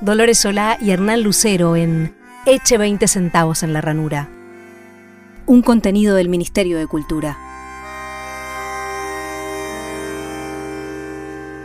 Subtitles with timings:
[0.00, 4.30] Dolores Solá y Hernán Lucero en Eche 20 centavos en la ranura.
[5.44, 7.36] Un contenido del Ministerio de Cultura.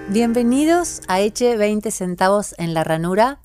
[0.10, 3.40] Bienvenidos a Eche 20 centavos en la ranura.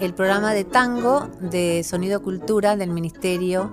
[0.00, 3.70] El programa de tango de Sonido Cultura del Ministerio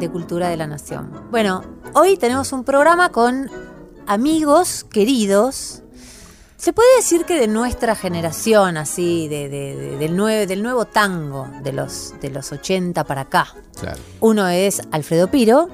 [0.00, 1.28] de Cultura de la Nación.
[1.30, 1.62] Bueno,
[1.94, 3.48] hoy tenemos un programa con
[4.08, 5.84] amigos queridos
[6.60, 9.98] se puede decir que de nuestra generación, así, de, del,
[10.46, 13.54] del nuevo tango, de los, de los 80 para acá.
[14.20, 15.70] Uno es Alfredo Piro.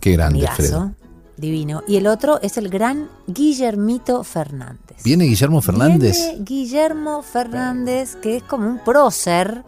[0.00, 0.92] qué grande, Alfredo.
[1.36, 1.84] Divino.
[1.86, 5.04] Y el otro es el gran Guillermito Fernández.
[5.04, 6.18] ¿Viene Guillermo Fernández?
[6.18, 9.62] Viene Guillermo Fernández, que es como un prócer.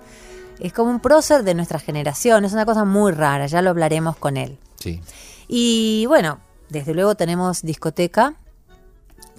[0.59, 2.45] Es como un prócer de nuestra generación.
[2.45, 3.47] Es una cosa muy rara.
[3.47, 4.59] Ya lo hablaremos con él.
[4.81, 5.01] Sí.
[5.47, 8.35] Y bueno, desde luego tenemos discoteca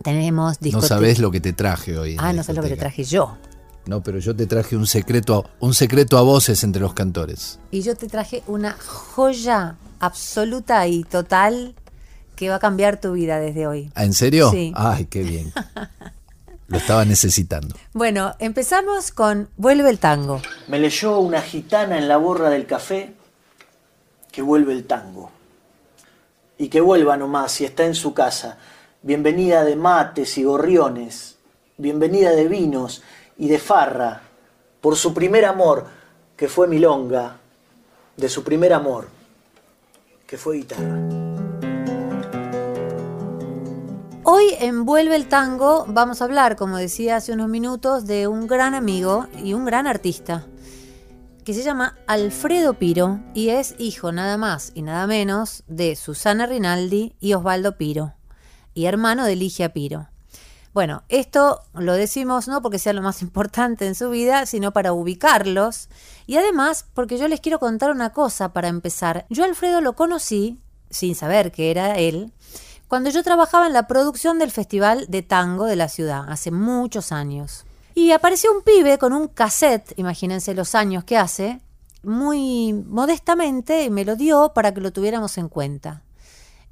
[0.02, 2.16] tenemos No sabes lo que te traje hoy.
[2.20, 3.38] Ah, no sabes lo que te traje yo.
[3.86, 7.60] No, pero yo te traje un secreto, un secreto a voces entre los cantores.
[7.70, 11.76] Y yo te traje una joya absoluta y total
[12.36, 13.92] que va a cambiar tu vida desde hoy.
[13.96, 14.50] ¿Ah, ¿En serio?
[14.52, 14.74] Sí.
[14.76, 15.54] Ay, qué bien.
[16.68, 17.76] Lo estaba necesitando.
[17.94, 20.42] Bueno, empezamos con Vuelve el tango.
[20.68, 23.14] Me leyó una gitana en la borra del café
[24.32, 25.32] que vuelve el tango.
[26.58, 28.58] Y que vuelva nomás si está en su casa
[29.06, 31.38] bienvenida de mates y gorriones,
[31.78, 33.03] bienvenida de vinos
[33.38, 34.23] y de farra,
[34.81, 35.86] por su primer amor,
[36.35, 37.38] que fue milonga,
[38.18, 39.07] de su primer amor,
[40.25, 41.07] que fue guitarra.
[44.24, 48.47] Hoy en Vuelve el Tango vamos a hablar, como decía hace unos minutos, de un
[48.47, 50.47] gran amigo y un gran artista
[51.44, 56.47] que se llama Alfredo Piro y es hijo nada más y nada menos de Susana
[56.47, 58.15] Rinaldi y Osvaldo Piro
[58.75, 60.09] y hermano de Ligia Piro.
[60.75, 64.94] Bueno, esto lo decimos no porque sea lo más importante en su vida, sino para
[64.94, 65.90] ubicarlos
[66.28, 69.25] y además porque yo les quiero contar una cosa para empezar.
[69.30, 70.59] Yo Alfredo lo conocí,
[70.91, 72.34] sin saber que era él,
[72.90, 77.12] cuando yo trabajaba en la producción del Festival de Tango de la ciudad, hace muchos
[77.12, 77.66] años.
[77.96, 81.62] Y apareció un pibe con un cassette, imagínense los años que hace,
[82.03, 86.03] muy modestamente me lo dio para que lo tuviéramos en cuenta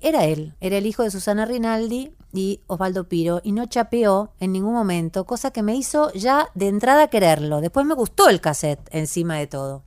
[0.03, 4.51] era él, era el hijo de Susana Rinaldi y Osvaldo Piro, y no chapeó en
[4.51, 7.61] ningún momento, cosa que me hizo ya de entrada quererlo.
[7.61, 9.83] Después me gustó el cassette encima de todo.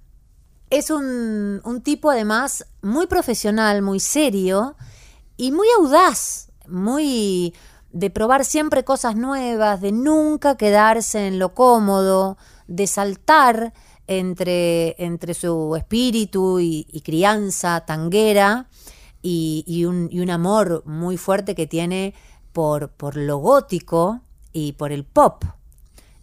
[0.71, 4.75] Es un, un tipo además muy profesional, muy serio
[5.37, 7.55] y muy audaz, muy
[7.93, 12.39] de probar siempre cosas nuevas, de nunca quedarse en lo cómodo,
[12.69, 13.75] de saltar
[14.07, 18.67] entre, entre su espíritu y, y crianza tanguera
[19.29, 22.15] y, un, amor muy fuerte que tiene
[22.53, 24.21] por, lo gótico
[24.53, 25.45] y por el pop.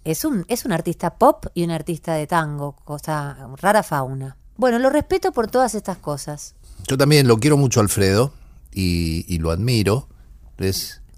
[0.06, 4.38] Es un, es un artista pop y un artista de tango, cosa rara fauna.
[4.56, 6.56] Bueno, lo respeto por todas estas cosas.
[6.88, 8.34] Yo también lo quiero mucho, Alfredo,
[8.72, 10.08] y, lo admiro.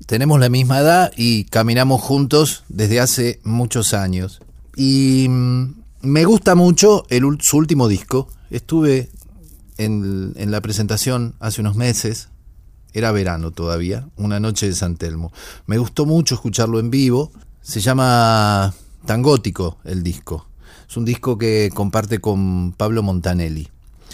[0.08, 4.42] tenemos la misma edad y caminamos juntos desde hace muchos años.
[4.76, 8.28] Y mm, me gusta mucho el, su último disco.
[8.50, 9.10] Estuve
[9.78, 12.30] en, la presentación hace unos meses,
[12.94, 15.32] era verano todavía, una noche de San Telmo.
[15.66, 17.32] Me gustó mucho escucharlo en vivo,
[17.62, 18.74] se llama
[19.06, 20.48] Tangótico el disco.
[20.88, 23.68] Es un disco que comparte con Pablo Montanelli.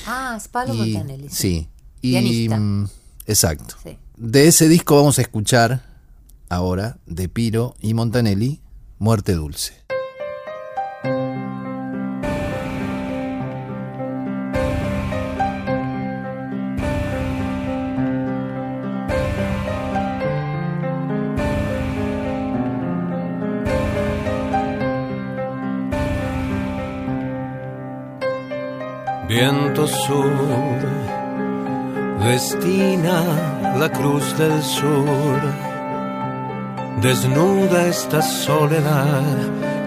[0.07, 1.29] Ah, es Pablo Montanelli.
[1.29, 1.67] Sí.
[2.01, 2.87] Y, mm,
[3.27, 3.75] exacto.
[4.17, 5.83] De ese disco vamos a escuchar
[6.49, 8.61] ahora, de Piro y Montanelli,
[8.99, 9.80] Muerte Dulce.
[33.77, 35.39] La cruz del sur,
[37.01, 39.23] desnuda esta soledad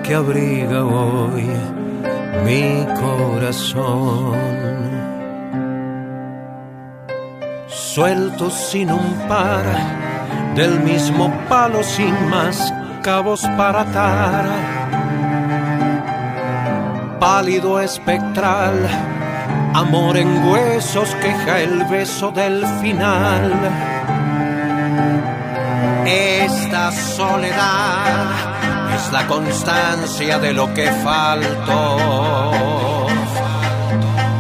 [0.03, 1.49] que abriga hoy
[2.45, 4.35] mi corazón.
[7.67, 9.65] Suelto sin un par,
[10.55, 12.73] del mismo palo sin más
[13.03, 14.47] cabos para atar.
[17.21, 18.75] Pálido espectral,
[19.75, 23.53] amor en huesos, queja el beso del final.
[26.06, 28.31] Esta soledad
[28.94, 31.99] es la constancia de lo que faltó.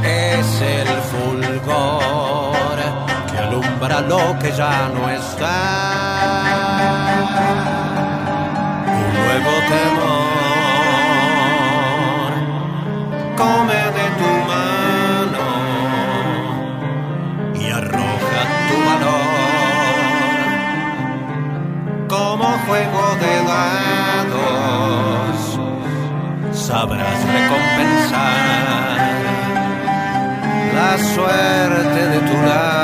[0.04, 2.78] Es el fulgor
[3.30, 5.56] que alumbra lo que ya no está.
[8.86, 10.24] Un nuevo temor
[17.64, 19.34] y arroja tu valor
[22.08, 25.36] como juego de dados.
[26.52, 28.98] Sabrás recompensar
[30.74, 32.83] la suerte de tu lado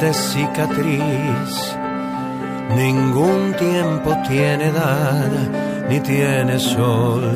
[0.00, 1.76] de cicatriz.
[2.76, 5.30] Ningún tiempo tiene edad,
[5.88, 7.32] ni tiene sol,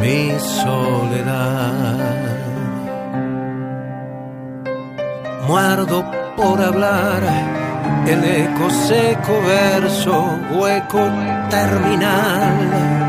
[0.00, 1.96] mi soledad.
[5.46, 6.04] Muerdo
[6.36, 7.22] por hablar,
[8.06, 11.10] el eco seco verso, hueco
[11.50, 13.00] terminal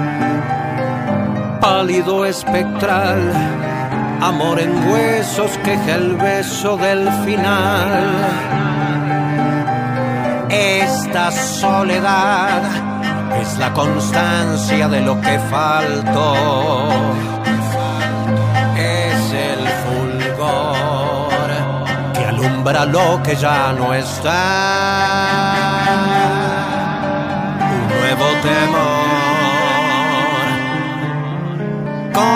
[1.61, 3.19] pálido espectral,
[4.21, 7.91] amor en huesos queja el beso del final.
[10.49, 12.61] Esta soledad
[13.41, 16.89] es la constancia de lo que faltó.
[18.77, 21.49] Es el fulgor
[22.13, 24.43] que alumbra lo que ya no está.
[27.73, 29.00] Un nuevo temor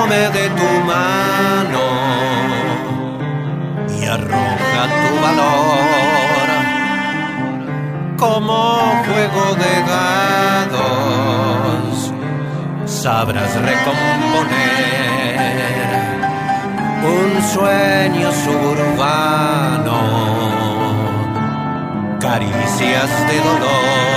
[0.05, 1.85] come de tu mano
[3.99, 6.47] y arroja tu valor
[8.17, 8.57] como
[9.05, 11.95] juego de dados.
[12.85, 14.45] Sabrás recomponer
[17.17, 19.99] un sueño suburbano.
[22.19, 24.15] Caricias de dolor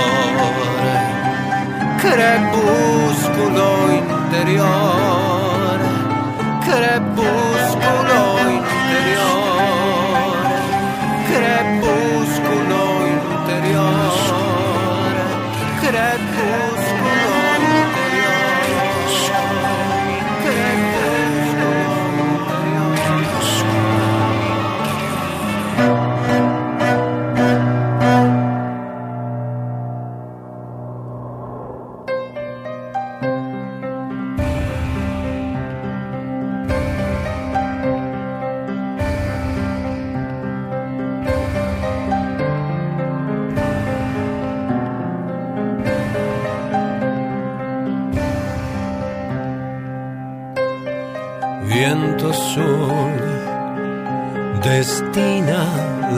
[2.01, 5.38] crepúsculo interior,
[6.69, 8.08] crepúsculo interior,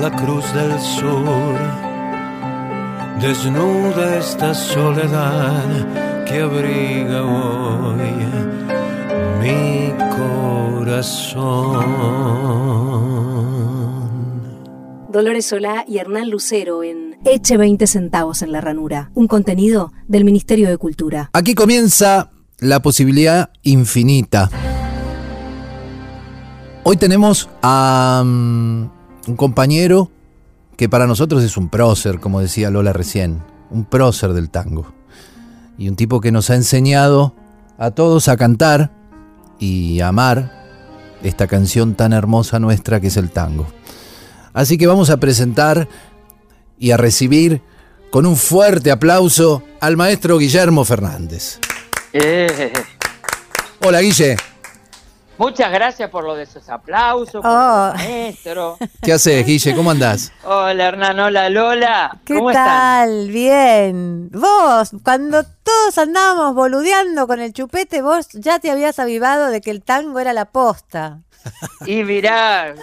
[0.02, 1.60] la cruz del sur,
[3.22, 8.02] desnuda esta soledad que abriga hoy
[9.40, 11.86] mi corazón.
[15.10, 20.26] Dolores Solá y Hernán Lucero en Eche 20 centavos en la ranura, un contenido del
[20.26, 21.30] Ministerio de Cultura.
[21.34, 24.50] Aquí comienza la posibilidad infinita.
[26.84, 30.12] Hoy tenemos a mm, un compañero
[30.78, 34.94] que para nosotros es un prócer, como decía Lola recién, un prócer del tango.
[35.78, 37.36] Y un tipo que nos ha enseñado
[37.78, 38.92] a todos a cantar
[39.60, 40.52] y a amar
[41.24, 43.68] esta canción tan hermosa nuestra que es el tango.
[44.54, 45.88] Así que vamos a presentar
[46.78, 47.62] y a recibir
[48.10, 51.60] con un fuerte aplauso al maestro Guillermo Fernández.
[52.12, 52.74] Eh,
[53.84, 54.51] Hola Guille.
[55.42, 57.94] Muchas gracias por lo de esos aplausos, por Oh.
[57.96, 58.78] maestro.
[59.02, 59.76] ¿Qué haces, Guille?
[59.76, 60.32] ¿Cómo andás?
[60.44, 62.20] Hola Hernán, hola Lola.
[62.24, 62.66] ¿Qué ¿Cómo están?
[62.68, 63.28] tal?
[63.30, 64.30] Bien.
[64.32, 69.72] Vos, cuando todos andábamos boludeando con el chupete, vos ya te habías avivado de que
[69.72, 71.22] el tango era la posta.
[71.88, 72.76] Y mirá,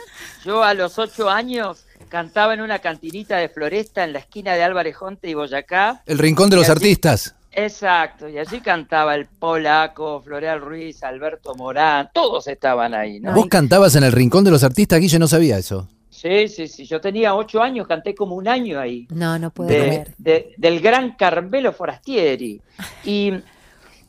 [0.45, 4.65] yo a los ocho años cantaba en una cantinita de Floresta en la esquina de
[4.65, 6.03] Álvarez Jonte y Boyacá.
[6.07, 7.37] El rincón de los artistas.
[7.53, 13.33] Exacto, y allí cantaba el Polaco, Floreal Ruiz, Alberto Morán, todos estaban ahí, ¿no?
[13.35, 15.19] ¿Vos cantabas en el rincón de los artistas, Guille?
[15.19, 15.89] No sabía eso.
[16.11, 19.07] Sí, sí, sí, yo tenía ocho años, canté como un año ahí.
[19.11, 20.15] No, no puedo de- creer.
[20.19, 22.61] de- del gran Carmelo Forastieri.
[23.05, 23.33] Y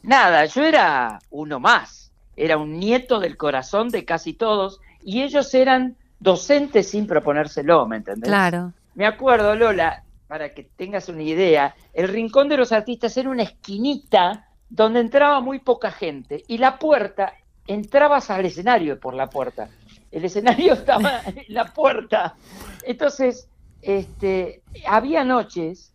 [0.04, 5.54] nada, yo era uno más, era un nieto del corazón de casi todos, y ellos
[5.54, 8.28] eran docentes sin proponérselo, ¿me entendés?
[8.28, 8.74] Claro.
[8.96, 13.42] Me acuerdo, Lola, para que tengas una idea, el Rincón de los Artistas era una
[13.42, 17.34] esquinita donde entraba muy poca gente, y la puerta,
[17.66, 19.70] entrabas al escenario por la puerta.
[20.12, 22.36] El escenario estaba en la puerta.
[22.84, 23.50] Entonces,
[23.82, 25.94] este, había noches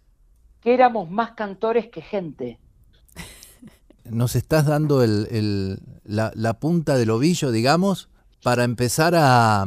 [0.60, 2.58] que éramos más cantores que gente.
[4.02, 8.08] Nos estás dando el- la, la punta del ovillo, digamos,
[8.42, 9.64] para empezar a,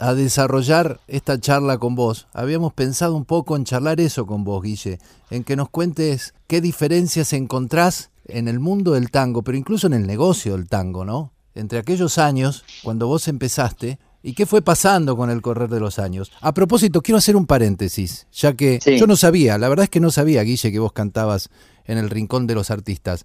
[0.00, 2.26] a desarrollar esta charla con vos.
[2.32, 4.98] Habíamos pensado un poco en charlar eso con vos, Guille,
[5.30, 9.92] en que nos cuentes qué diferencias encontrás en el mundo del tango, pero incluso en
[9.92, 11.32] el negocio del tango, ¿no?
[11.54, 15.98] Entre aquellos años, cuando vos empezaste, y qué fue pasando con el correr de los
[15.98, 16.30] años.
[16.40, 18.98] A propósito, quiero hacer un paréntesis, ya que Sí.
[18.98, 21.48] yo no sabía, la verdad es que no sabía, Guille, que vos cantabas
[21.86, 23.24] en el Rincón de los Artistas.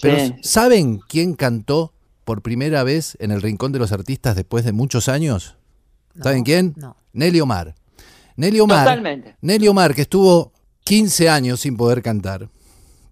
[0.00, 0.34] Pero Sí.
[0.42, 1.92] ¿saben quién cantó
[2.24, 5.56] por primera vez en el Rincón de los Artistas después de muchos años?
[6.22, 6.74] ¿Saben quién?
[6.76, 6.96] no.
[7.12, 7.74] Nelly Omar.
[8.36, 8.84] Nelly Omar.
[8.84, 9.36] Totalmente.
[9.40, 10.52] Nelly Omar, que estuvo
[10.84, 12.48] 15 años sin poder cantar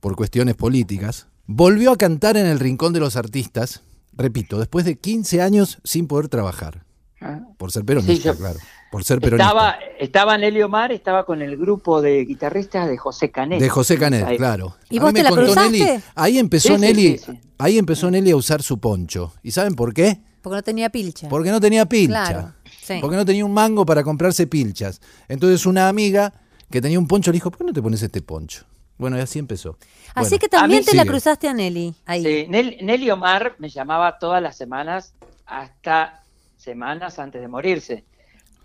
[0.01, 3.83] por cuestiones políticas, volvió a cantar en el Rincón de los Artistas,
[4.13, 6.85] repito, después de 15 años sin poder trabajar.
[7.21, 7.41] Ah.
[7.57, 8.59] Por ser peronista, Sí, yo- claro.
[8.93, 9.47] Por ser peronista.
[9.49, 13.59] Estaba, estaba Nelly Omar, estaba con el grupo de guitarristas de José Canet.
[13.61, 14.37] De José Canet, Ahí.
[14.37, 14.77] claro.
[14.91, 15.71] ¿Y A vos mí te me la contó cruzaste?
[15.79, 17.41] Nelly, ahí empezó Sí, sí, Nelly, sí, sí.
[17.59, 19.33] ahí empezó Nelly a usar su poncho.
[19.43, 20.21] ¿Y saben por qué?
[20.41, 21.29] Porque no tenía pilcha.
[21.29, 22.27] Porque no tenía pilcha.
[22.29, 22.53] Claro,
[22.87, 22.99] sí.
[23.01, 25.01] Porque no tenía un mango para comprarse pilchas.
[25.29, 26.33] Entonces una amiga
[26.71, 28.65] que tenía un poncho le dijo, ¿por qué no te pones este poncho?
[28.99, 29.77] Bueno, y así empezó.
[30.15, 31.95] Así Bueno, que también te la cruzaste a Nelly.
[32.07, 32.23] Ahí.
[32.23, 35.15] Sí, Nel- Nelly Omar me llamaba todas las semanas
[35.45, 36.23] hasta
[36.57, 38.05] semanas antes de morirse.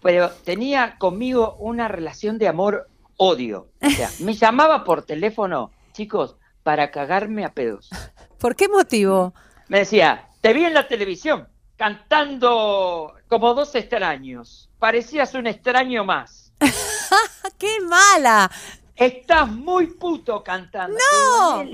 [0.01, 3.67] Pero tenía conmigo una relación de amor-odio.
[3.81, 7.89] O sea, me llamaba por teléfono, chicos, para cagarme a pedos.
[8.39, 9.33] ¿Por qué motivo?
[9.67, 14.69] Me decía, te vi en la televisión cantando como dos extraños.
[14.77, 16.51] Parecías un extraño más.
[16.59, 16.67] ¡Ah,
[17.57, 18.51] ¡Qué mala!
[18.93, 20.97] Estás muy puto cantando.
[20.97, 21.63] ¡No!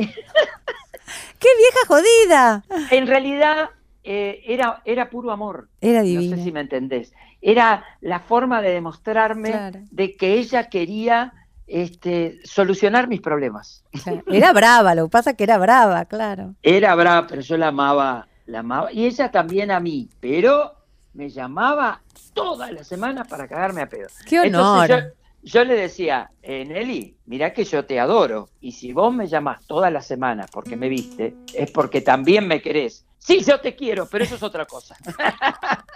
[1.39, 2.63] ¡Qué vieja jodida!
[2.91, 3.71] En realidad
[4.03, 5.67] eh, era, era puro amor.
[5.81, 6.37] Era No divina.
[6.37, 7.11] sé si me entendés.
[7.41, 9.79] Era la forma de demostrarme Claro.
[9.89, 11.33] de que ella quería
[11.65, 13.83] este, solucionar mis problemas.
[14.03, 14.21] Claro.
[14.27, 16.53] Era brava, lo que pasa es que era brava, claro.
[16.61, 18.91] Era brava, pero yo la amaba, la amaba.
[18.91, 20.76] Y ella también a mí, pero
[21.17, 22.01] me llamaba
[22.33, 24.07] todas las semanas para cagarme a pedo.
[24.27, 24.83] ¡Qué honor!
[24.91, 28.49] Entonces yo, yo le decía, eh, Nelly, mirá que yo te adoro.
[28.61, 32.61] Y si vos me llamás todas las semanas porque me viste, es porque también me
[32.61, 33.03] querés.
[33.17, 34.95] Sí, yo te quiero, pero eso es otra cosa.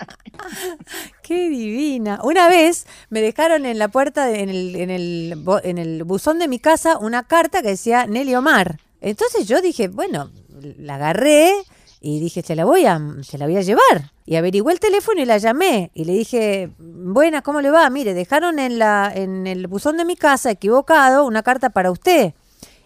[1.21, 2.19] ¡Qué divina!
[2.23, 6.39] Una vez me dejaron en la puerta, de- en, el, en, el, en el buzón
[6.39, 8.79] de mi casa, una carta que decía Nelly Omar.
[9.01, 11.53] Entonces yo dije, bueno, la agarré
[12.01, 14.11] y dije, se la voy a, se la voy a llevar.
[14.25, 15.91] Y averigué el teléfono y la llamé.
[15.93, 17.87] Y le dije, buenas, ¿cómo le va?
[17.91, 22.33] Mire, dejaron en, la, en el buzón de mi casa, equivocado, una carta para usted.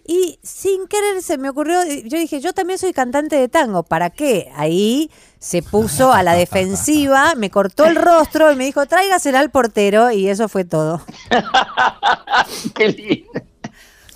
[0.06, 4.12] Y sin querer se me ocurrió, yo dije, yo también soy cantante de tango, ¿para
[4.12, 4.52] qué?
[4.56, 9.50] Ahí se puso a la defensiva, me cortó el rostro y me dijo, tráigasela al
[9.50, 11.02] portero y eso fue todo.
[12.76, 13.32] Qué lindo.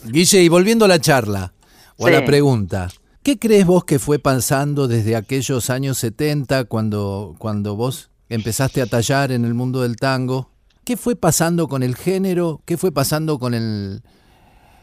[0.04, 1.54] Guille, y volviendo a la charla,
[1.98, 2.90] o a la pregunta,
[3.30, 8.88] ¿qué crees vos que fue pasando desde aquellos años 70 cuando, cuando vos empezaste a
[8.88, 10.50] tallar en el mundo del tango?
[10.84, 12.60] ¿Qué fue pasando con el género?
[12.66, 14.02] ¿Qué fue pasando con el,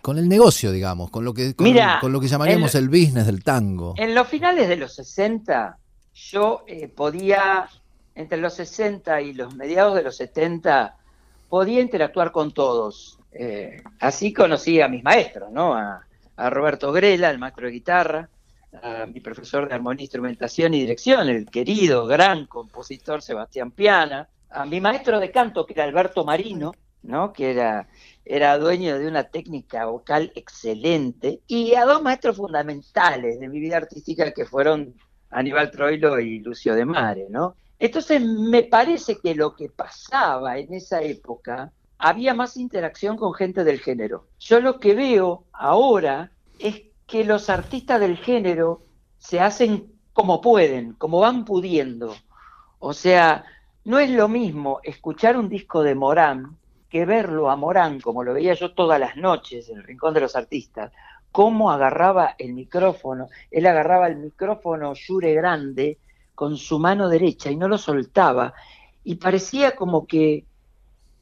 [0.01, 1.11] con el negocio, digamos?
[1.11, 3.95] Con lo que, con, Mira, con lo que llamaríamos el- el business del tango.
[3.97, 5.77] En los finales de los 60,
[6.15, 7.69] yo eh, podía,
[8.15, 10.95] entre los 60 y los mediados de los 70,
[11.49, 13.19] podía interactuar con todos.
[13.33, 15.75] Eh, así conocí a mis maestros, ¿no?
[15.75, 18.29] A, a Roberto Grela, el maestro de guitarra,
[18.83, 24.65] a mi profesor de armonía, instrumentación y dirección, el querido, gran compositor Sebastián Piana, a
[24.65, 27.33] mi maestro de canto, que era Alberto Marino, ¿no?
[27.33, 27.89] Que era,
[28.25, 33.77] era dueño de una técnica vocal excelente, y a dos maestros fundamentales de mi vida
[33.77, 34.95] artística que fueron
[35.31, 37.57] Aníbal Troilo y Lucio de Mare, ¿no?
[37.79, 43.65] Entonces me parece que lo que pasaba en esa época, había más interacción con gente
[43.65, 44.27] del género.
[44.39, 48.83] Yo lo que veo ahora es que los artistas del género
[49.19, 52.15] se hacen como pueden, como van pudiendo.
[52.79, 53.45] O sea,
[53.85, 56.57] no es lo mismo escuchar un disco de Morán
[56.91, 60.21] que verlo a Morán, como lo veía yo todas las noches en el Rincón de
[60.21, 60.93] los Artistas,
[61.31, 63.29] cómo agarraba el micrófono.
[63.51, 65.99] Él agarraba el micrófono Yure Grande
[66.35, 68.55] con su mano derecha y no lo soltaba.
[69.05, 70.45] Y parecía como que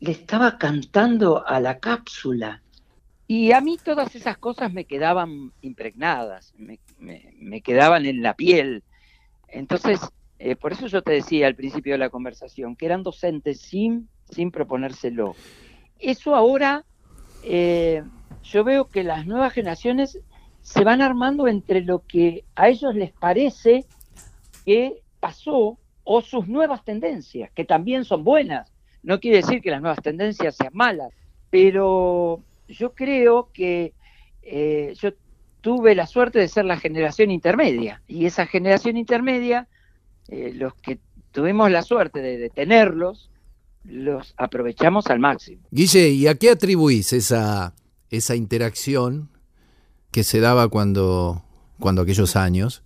[0.01, 2.63] le estaba cantando a la cápsula.
[3.27, 8.83] Y a mí todas esas cosas me quedaban impregnadas, me, quedaban en la piel.
[9.49, 10.01] Entonces,
[10.39, 14.09] eh, por eso yo te decía al principio de la conversación, que eran docentes sin,
[14.31, 15.35] sin proponérselo.
[15.99, 16.85] Eso ahora,
[17.45, 18.03] eh,
[18.43, 20.19] yo veo que las nuevas generaciones
[20.61, 23.87] se van armando entre lo que a ellos les parece
[24.67, 28.71] que pasó o sus nuevas tendencias, que también son buenas.
[29.03, 31.11] No quiere decir que las nuevas tendencias sean malas,
[31.51, 33.93] pero yo creo que
[34.43, 35.13] eh, yo
[35.61, 39.67] tuve la suerte de ser la generación intermedia y esa generación intermedia,
[40.29, 40.99] eh, los que
[41.33, 43.31] tuvimos la suerte de, tenerlos,
[43.83, 45.63] los aprovechamos al máximo.
[45.71, 47.75] Guille, ¿y a qué atribuís esa,
[48.11, 49.31] esa interacción
[50.11, 51.43] que se daba cuando,
[51.81, 52.83] cuando aquellos años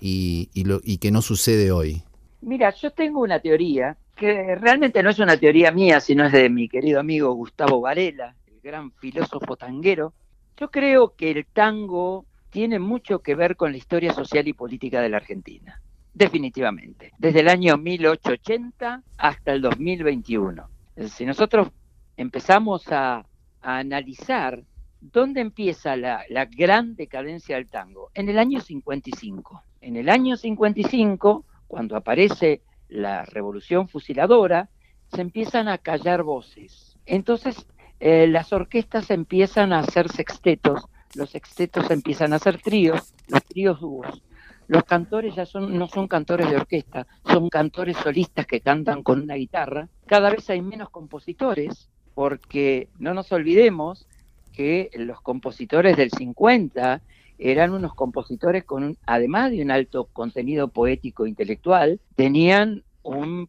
[0.00, 2.02] y, lo, y que no sucede hoy?
[2.40, 6.48] Mira, yo tengo una teoría que realmente no es una teoría mía, sino es de
[6.50, 8.37] mi querido amigo Gustavo Varela, el
[8.68, 10.12] gran filósofo tanguero.
[10.58, 15.00] Yo creo que el tango tiene mucho que ver con la historia social y política
[15.00, 15.80] de la Argentina,
[16.12, 20.68] definitivamente, desde el año 1880 hasta el 2021.
[21.06, 21.68] Si nosotros
[22.16, 23.24] empezamos a,
[23.60, 24.62] analizar
[25.00, 28.10] ¿Dónde empieza la, gran decadencia del tango?
[28.14, 29.62] En el año 55.
[29.80, 34.68] En el año 55, cuando aparece la revolución fusiladora,
[35.12, 36.98] se empiezan a callar voces.
[37.06, 37.64] Entonces,
[38.00, 43.80] eh, las orquestas empiezan a hacer sextetos, los sextetos empiezan a hacer tríos, los tríos
[43.80, 44.22] dúos.
[44.68, 49.22] Los cantores ya son, no son cantores de orquesta, son cantores solistas que cantan con
[49.22, 49.88] una guitarra.
[50.06, 54.06] Cada vez hay menos compositores, porque no nos olvidemos
[54.52, 57.00] que los compositores del 50
[57.38, 63.48] eran unos compositores con, además de un alto contenido poético e intelectual, tenían un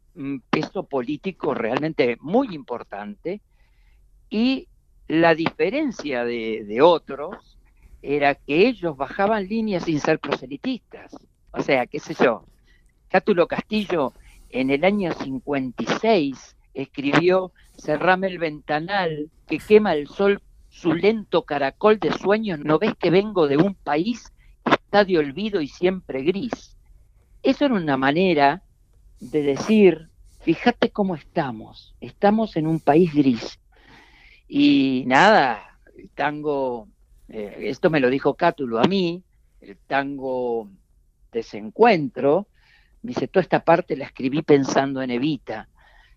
[0.49, 3.41] peso político realmente muy importante
[4.29, 4.67] y
[5.07, 7.57] la diferencia de, otros
[8.01, 11.15] era que ellos bajaban líneas sin ser proselitistas.
[11.51, 12.45] O sea, qué sé yo,
[13.09, 14.13] Cátulo Castillo
[14.49, 21.99] en el año 56 escribió Cerrame el ventanal que quema el sol su lento caracol
[21.99, 24.31] de sueños, ¿no ves que vengo de un país
[24.63, 26.77] que está de olvido y siempre gris?
[27.41, 28.61] Eso era una manera
[29.19, 30.09] de decir,
[30.41, 33.59] fíjate cómo estamos, estamos en un país gris.
[34.49, 36.87] Y nada, el tango,
[37.27, 39.23] eh, esto me lo dijo Cátulo a mí,
[39.61, 40.67] el tango
[41.31, 42.47] Desencuentro,
[43.03, 45.69] me dice, toda esta parte la escribí pensando en Evita,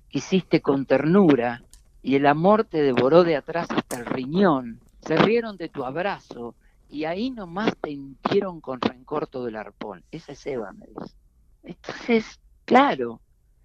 [0.09, 1.63] quisiste con ternura,
[2.03, 4.81] y el amor te devoró de atrás hasta el riñón.
[5.03, 6.55] Se rieron de tu abrazo
[6.89, 10.03] y ahí nomás te hintieron con rencor todo el arpón.
[10.11, 11.15] Esa es Eva, me dice.
[11.63, 13.21] Entonces, claro,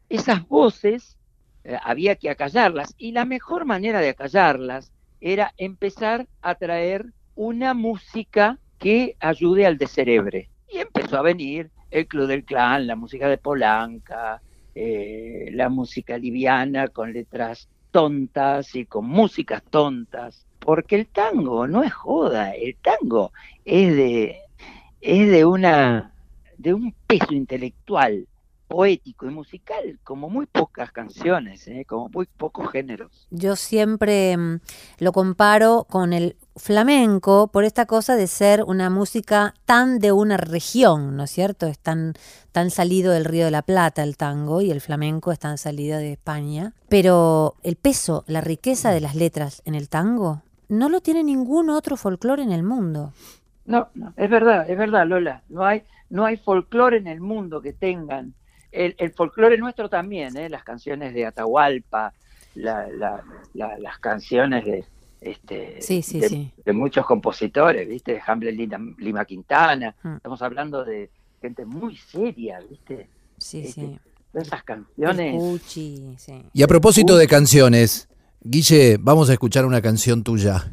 [0.10, 1.18] esas voces
[1.68, 2.96] eh, había que acallarlas.
[2.98, 9.78] Y la mejor manera de acallarlas era empezar a traer una música que ayude al
[9.78, 10.50] descerebre.
[10.70, 14.42] Y empezó a venir el Club del Clan, la música de Polanca,
[14.76, 21.84] eh, la música liviana con letras tontas y con músicas tontas, porque el tango no
[21.84, 23.32] es joda, el tango
[23.66, 24.38] es de,
[25.02, 26.14] es de una
[26.58, 28.28] de un peso intelectual,
[28.68, 31.86] poético y musical, como muy pocas canciones, ¿eh?
[31.88, 33.28] como muy pocos géneros.
[33.32, 34.60] Yo siempre mm,
[35.00, 40.38] lo comparo con el flamenco por esta cosa de ser una música tan de una
[40.38, 41.68] región, ¿no es cierto?
[41.68, 42.14] Es tan,
[42.52, 45.98] tan salido del Río de la Plata el tango y el flamenco es tan salido
[45.98, 46.74] de España.
[46.90, 51.70] Pero el peso, la riqueza de las letras en el tango no lo tiene ningún
[51.70, 53.14] otro folclore en el mundo.
[53.66, 55.44] No, no, es verdad, es verdad, Lola.
[55.50, 58.34] No hay, no hay folclore en el mundo que tengan.
[58.78, 60.50] El, el folclore nuestro también, ¿eh?
[60.50, 62.14] las canciones de Atahualpa,
[62.54, 64.86] las canciones de,
[65.22, 65.80] este,
[66.64, 68.14] de, muchos compositores, ¿viste?
[68.14, 68.56] De Hamlet
[69.00, 69.96] Lima, Quintana.
[70.04, 70.18] Mm.
[70.18, 71.10] Estamos hablando de
[71.42, 73.10] gente muy seria, ¿viste?
[73.38, 74.00] Sí, este, sí.
[74.34, 75.68] Esas canciones.
[76.54, 78.10] Y a propósito de canciones,
[78.42, 80.72] Guille, vamos a escuchar una canción tuya.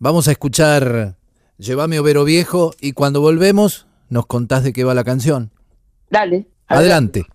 [0.00, 1.16] Vamos a escuchar
[1.58, 5.52] Llévame Overo Viejo y cuando volvemos nos contás de qué va la canción.
[6.10, 6.51] Dale.
[6.72, 7.26] Adelante.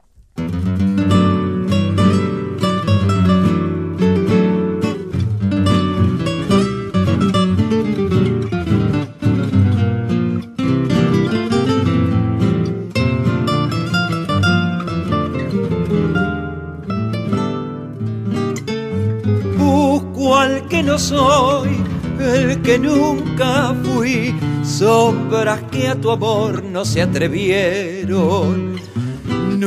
[19.55, 21.77] Busco al que no soy,
[22.19, 28.76] el que nunca fui, sombras que a tu amor no se atrevieron.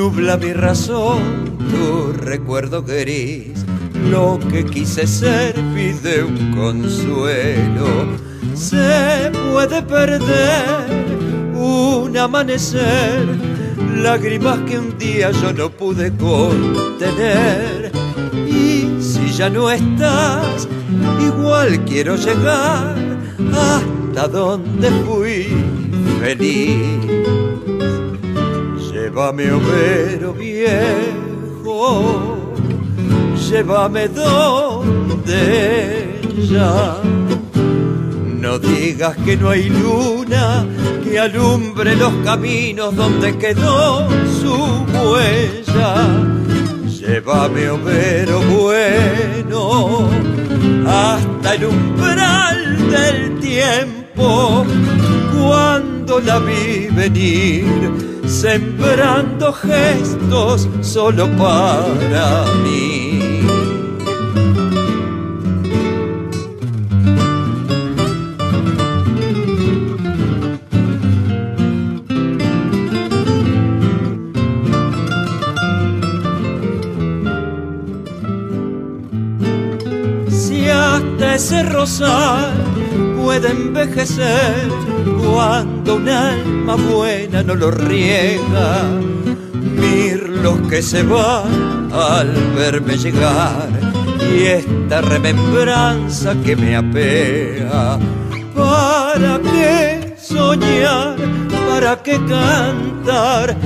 [0.00, 3.66] Nubla mi razón, tu recuerdo gris,
[4.10, 7.84] lo que quise ser pide un consuelo.
[8.54, 10.86] Se puede perder
[11.54, 13.28] un amanecer,
[13.94, 17.92] lágrimas que un día yo no pude contener.
[18.48, 20.66] Y si ya no estás,
[21.20, 22.96] igual quiero llegar
[23.52, 25.46] hasta donde fui
[26.20, 27.39] feliz.
[29.20, 31.74] Llévame, overo viejo,
[33.50, 35.42] llévame donde
[36.50, 36.96] ya.
[38.40, 40.64] No digas que no hay luna
[41.04, 44.08] que alumbre los caminos donde quedó
[44.40, 44.54] su
[45.04, 46.08] huella.
[46.88, 50.08] Llévame, overo bueno,
[50.86, 54.64] hasta el umbral del tiempo,
[55.36, 63.20] cuando la vi venir, sembrando gestos solo para mí.
[80.28, 82.59] Si hasta ese rosal
[83.30, 84.68] puede envejecer
[85.24, 88.90] cuando un alma buena no lo riega.
[89.54, 93.68] Mirlos que se van al verme llegar
[94.34, 98.00] y esta remembranza que me apea.
[98.52, 101.14] ¿Para qué soñar?
[101.68, 103.56] ¿Para qué cantar?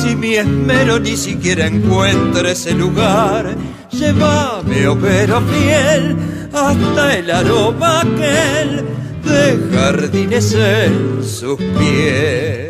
[0.00, 3.54] Si mi esmero ni siquiera encuentra ese lugar,
[3.90, 6.16] llévame, overo fiel,
[6.54, 12.68] hasta el aroma aquel de jardines en sus pies.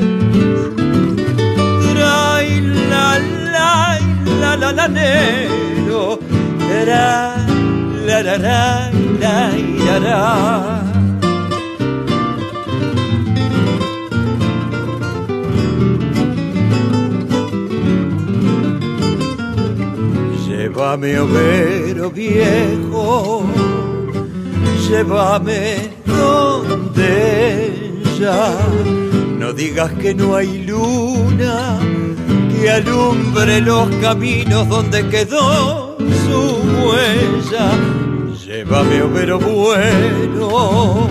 [1.93, 2.61] Trai,
[2.91, 3.19] la,
[3.53, 3.99] la,
[4.41, 6.19] la, la, la, nero,
[6.69, 7.37] la,
[8.07, 10.91] la, la, la, la, la.
[20.83, 23.45] Overo viejo,
[24.89, 25.90] llévame
[28.21, 28.55] ya.
[29.39, 31.79] No digas que no hay luna
[32.55, 36.41] que alumbre los caminos donde quedó su
[36.85, 37.71] huella.
[38.45, 41.09] Llévame, overo bueno,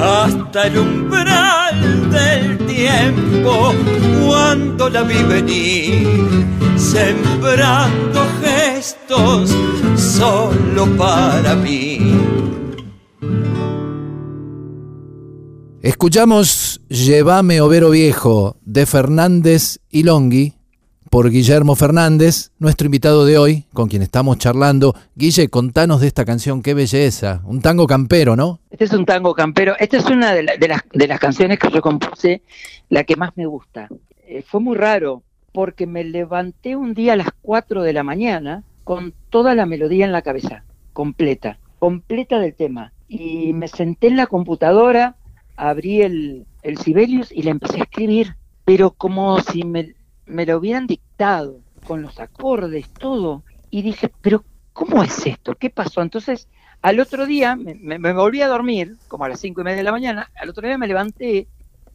[0.00, 3.74] hasta el umbral del tiempo
[4.26, 6.06] cuando la vi venir,
[6.76, 9.50] sembrando gestos
[9.96, 12.19] solo para mí.
[15.82, 20.52] Escuchamos Llévame Overo Viejo de Fernández y Longhi
[21.08, 24.94] por Guillermo Fernández, nuestro invitado de hoy, con quien estamos charlando.
[25.16, 27.40] Guille, contanos de esta canción, qué belleza.
[27.46, 28.60] Un tango campero, ¿no?
[28.70, 29.74] Este es un tango campero.
[29.78, 32.42] Esta es una de, de las, de las canciones que yo compuse,
[32.90, 33.88] la que más me gusta.
[34.26, 38.64] Eh, fue muy raro, porque me levanté un día a las 4 de la mañana
[38.84, 42.92] con toda la melodía en la cabeza, completa, completa del tema.
[43.08, 45.16] Y me senté en la computadora,
[45.68, 49.94] abrí el, el Sibelius y le empecé a escribir, pero como si me,
[50.26, 53.42] me lo hubieran dictado, con los acordes, todo.
[53.70, 55.54] Y dije, pero ¿cómo es esto?
[55.54, 56.02] ¿Qué pasó?
[56.02, 56.48] Entonces,
[56.82, 59.78] al otro día me, me- me volví a dormir, como a las cinco y media
[59.78, 61.46] de la mañana, al otro día me levanté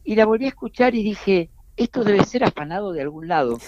[0.04, 3.58] y la volví a escuchar y dije, esto debe ser afanado de algún lado.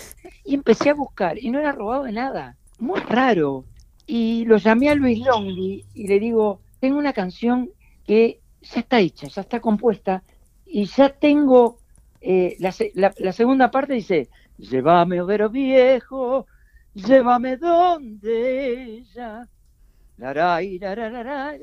[0.44, 3.64] Y empecé a buscar y no era robado de nada, muy raro.
[4.06, 7.70] Y lo llamé a Luis Longhi y le digo, tengo una canción
[8.06, 10.22] que ya está hecha, ya está compuesta
[10.66, 11.78] y ya tengo
[12.20, 16.46] eh, la, la- la segunda parte dice, llévame, overo viejo,
[16.94, 19.48] llévame donde ella.
[20.16, 21.56] Laray, lararara.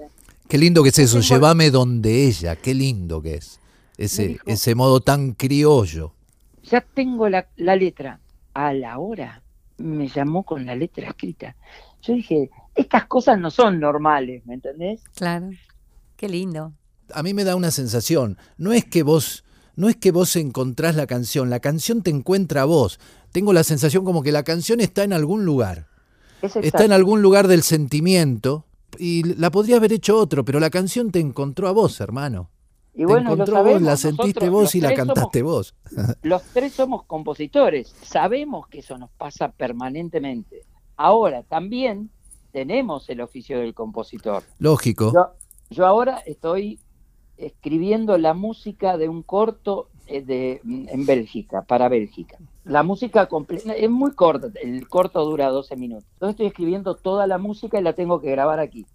[0.47, 3.59] Qué lindo que es eso, Tengo- llévame donde ella, qué lindo que es.
[3.97, 6.13] Ese, dijo- ese modo tan criollo.
[6.63, 8.19] ya tengo la, la letra.
[8.53, 9.41] A la hora
[9.77, 11.55] me llamó con la letra escrita.
[12.01, 15.03] Yo dije, estas cosas no son normales, ¿me entendés?
[15.15, 15.49] Claro.
[16.15, 16.71] Qué lindo.
[17.13, 19.43] A mí me da una sensación, no es que vos
[19.75, 22.97] no es que vos encontrás la canción, la canción te encuentra a vos.
[23.33, 25.87] Tengo la sensación como que la canción está en algún lugar.
[26.41, 28.65] Es Está en algún lugar del sentimiento
[28.97, 32.49] y la podría haber hecho otro, pero la canción te encontró a vos, hermano.
[32.93, 34.97] Y te bueno, lo encontró a vos, sabemos, la sentiste nosotros, vos y la somos-
[35.07, 35.75] cantaste vos.
[36.21, 40.61] los tres somos compositores, sabemos que eso nos pasa permanentemente.
[40.95, 42.09] Ahora, también
[42.53, 44.43] tenemos el oficio del compositor.
[44.59, 45.11] Lógico.
[45.13, 45.33] Yo,
[45.69, 46.79] yo ahora estoy
[47.37, 52.37] escribiendo la música de un corto eh, de, en Bélgica, para Bélgica.
[52.63, 56.05] La música completa es muy corta, el corto dura 12 minutos.
[56.13, 58.85] Entonces estoy escribiendo toda la música y la tengo que grabar aquí.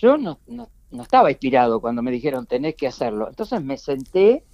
[0.00, 3.28] Yo no, no, no estaba inspirado cuando me dijeron tenés que hacerlo.
[3.28, 4.44] Entonces me senté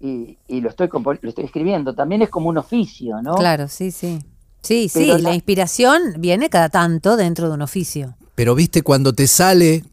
[0.00, 1.94] y, y lo, estoy lo estoy escribiendo.
[1.94, 3.34] También es como un oficio, ¿no?
[3.34, 4.18] Claro, sí, sí.
[4.62, 8.14] Sí, sí, la- inspiración viene cada tanto dentro de un oficio.
[8.34, 9.84] Pero viste cuando te sale,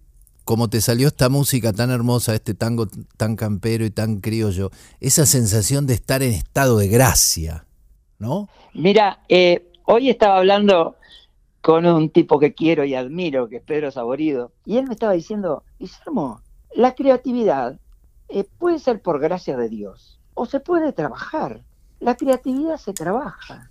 [0.50, 5.28] como te salió esta música tan hermosa, este tango tan campero y tan criollo, esa
[5.28, 7.68] sensación de estar en estado de gracia,
[8.18, 8.50] ¿no?
[8.74, 10.96] Mira, eh, hoy estaba hablando
[11.62, 15.14] con un tipo que quiero y admiro, que es Pedro Saborido, y él me estaba
[15.14, 16.42] diciendo, Guillermo,
[16.74, 17.80] la creatividad
[18.28, 21.62] eh, puede ser por gracia de Dios, o se puede trabajar.
[22.00, 23.70] La creatividad se trabaja.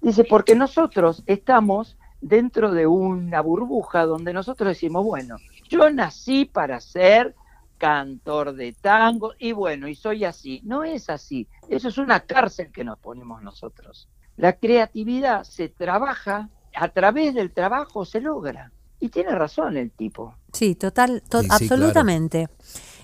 [0.00, 5.36] Dice, porque nosotros estamos dentro de una burbuja donde nosotros decimos, bueno,
[5.70, 7.34] yo nací para ser
[7.78, 10.60] cantor de tango y bueno, y soy así.
[10.64, 11.48] No es así.
[11.68, 14.08] Eso es una cárcel que nos ponemos nosotros.
[14.36, 18.72] La creatividad se trabaja, a través del trabajo se logra.
[19.02, 20.34] Y tiene razón el tipo.
[20.52, 22.48] Sí, total, to- Sí, sí, absolutamente.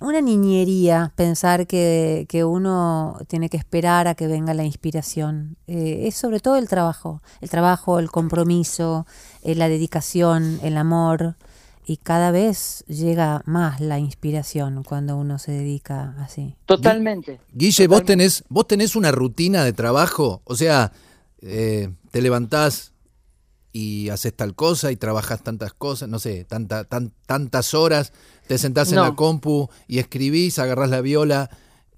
[0.02, 5.56] Una niñería pensar que, que uno tiene que esperar a que venga la inspiración.
[5.66, 9.06] Eh, es sobre todo el trabajo, el trabajo, el compromiso,
[9.42, 11.36] eh, la dedicación, el amor.
[11.88, 16.56] Y cada vez llega más la inspiración cuando uno se dedica así.
[16.66, 17.40] Totalmente.
[17.52, 20.90] Guille, vos tenés, vos tenés una rutina de trabajo, o sea,
[21.40, 22.92] eh, te levantás
[23.72, 28.12] y haces tal cosa y trabajas tantas cosas, no sé, tanta, tan- tantas horas,
[28.48, 29.04] te sentás en No.
[29.04, 31.50] la compu y escribís, agarrás la viola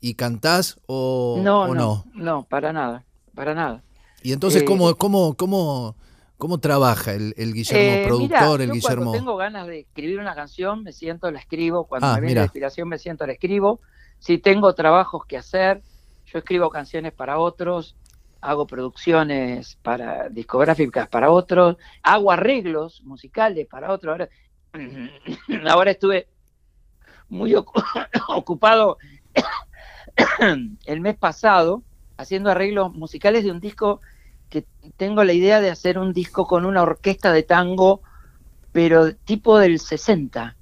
[0.03, 3.83] y cantás o no, o no, no, para nada, para nada.
[4.23, 5.97] Y entonces, Eh, ¿cómo, cómo, cómo,
[6.39, 9.05] cómo trabaja el, el Guillermo Eh, productor, el yo Guillermo?
[9.07, 11.87] Cuando tengo ganas de escribir una canción, me siento, la escribo.
[11.87, 13.81] Cuando Ah, me viene la inspiración, me siento, la escribo.
[14.19, 15.83] Si tengo trabajos que hacer,
[16.27, 17.97] yo escribo canciones para otros,
[18.41, 24.13] hago producciones para discográficas para otros, hago arreglos musicales para otros.
[24.13, 24.29] Ahora,
[25.71, 26.29] ahora estuve
[27.29, 27.83] muy ocu-
[28.29, 28.97] ocupado
[30.87, 31.83] el mes pasado
[32.17, 34.01] haciendo arreglos musicales de un disco
[34.49, 34.65] que
[34.97, 38.01] tengo la idea de hacer un disco con una orquesta de tango,
[38.73, 40.57] pero tipo del 60.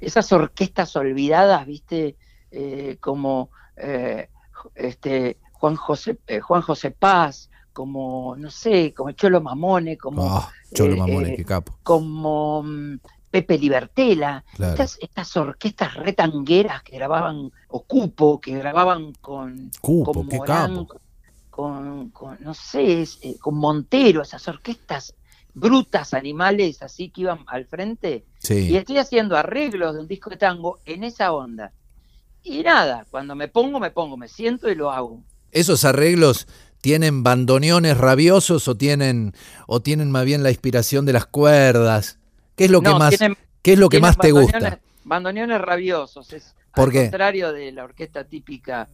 [0.00, 2.16] Esas orquestas olvidadas, viste,
[2.56, 4.28] Eh, como eh,
[4.76, 10.52] este Juan José eh, Juan José Paz, como no sé, como Cholo Mamone, como Ah,
[10.72, 11.76] Cholo eh, Mamone, eh, qué capo.
[11.82, 14.74] como mm, Pepe Libertela, Claro.
[14.74, 21.00] estas, estas orquestas retangueras que grababan Ocupo, que grababan con, Cupo, con qué Morán, capo.
[21.54, 25.14] Con, con, no sé, eh, con Montero, esas orquestas
[25.54, 28.24] brutas, animales, así que iban al frente.
[28.50, 31.70] Y estoy haciendo arreglos de un disco de tango en esa onda.
[32.42, 35.22] Y nada, cuando me pongo, me pongo, me siento y lo hago.
[35.52, 36.48] ¿Esos arreglos
[36.80, 39.32] tienen bandoneones rabiosos o tienen,
[39.68, 42.18] o tienen más bien la inspiración de las cuerdas?
[42.56, 44.58] ¿Qué es lo que más, tienen- qué es lo que más te gusta?
[44.58, 47.00] bandoneones- Bandoneones rabiosos, es ¿Por al qué?
[47.02, 48.88] contrario de la orquesta típica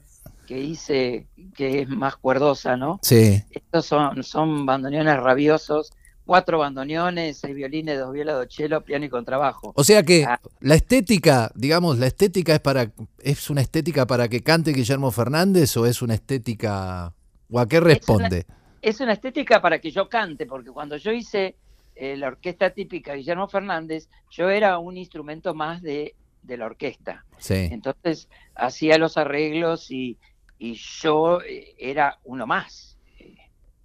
[0.51, 2.99] que hice, que es más cuerdosa, ¿no?
[3.03, 3.41] Sí.
[3.53, 5.93] Estos son, son bandoneones rabiosos,
[6.25, 9.73] cuatro bandoneones, seis violines, dos violas, dos cello, piano y contrabajo.
[9.77, 10.41] O sea que Ah.
[10.59, 15.77] la estética, digamos, la estética es para es una estética para que cante Guillermo Fernández
[15.77, 17.15] o es una estética
[17.49, 18.45] o a qué responde?
[18.83, 21.55] Es una estética para que yo cante, porque cuando yo hice
[21.95, 27.25] eh, la orquesta típica Guillermo Fernández, yo era un instrumento más de, de la orquesta.
[27.39, 27.69] Sí.
[27.71, 30.19] Entonces hacía los arreglos y,
[30.61, 32.97] y yo eh, era uno más.
[33.19, 33.35] Eh,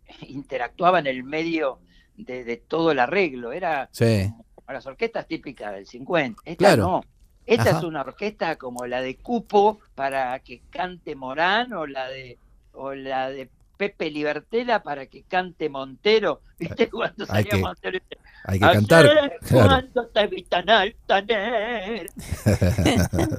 [0.28, 1.80] interactuaba en el medio
[2.16, 3.52] de, de todo el arreglo.
[3.52, 4.30] Era Sí.
[4.54, 6.42] como las orquestas típicas del 50.
[6.46, 6.82] Esta Claro.
[6.84, 7.04] no.
[7.48, 7.78] Esta Ajá.
[7.80, 12.38] es una orquesta como la de Cupo para que cante Morán o la de
[12.74, 16.42] o la de Pepe Libertela para que cante Montero.
[16.60, 18.00] ¿Viste cuando Hay salía que Montero?
[18.46, 19.06] Hay que cantar.
[19.08, 19.68] Ayer Claro.
[19.70, 20.66] cuando te vi tan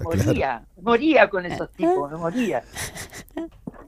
[0.02, 2.62] moría, moría con esos tipos, me moría.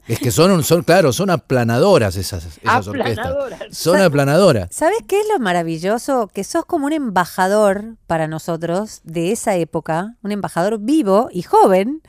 [0.07, 3.27] Es que son, un- son claro, son aplanadoras esas, esas orquestas.
[3.27, 3.77] Aplanadoras.
[3.77, 4.67] Son aplanadoras.
[4.71, 6.27] ¿Sabes qué es lo maravilloso?
[6.33, 12.01] Que sos como un embajador para nosotros de esa época, un embajador vivo y joven,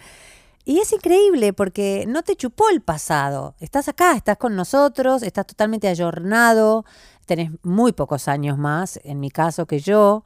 [0.64, 3.54] Y es increíble porque no te chupó el pasado.
[3.60, 6.84] Estás acá, estás con nosotros, estás totalmente ayornado,
[7.26, 10.24] tenés muy pocos años más, en mi caso, que yo.